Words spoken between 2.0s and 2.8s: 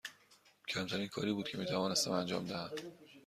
انجام دهم.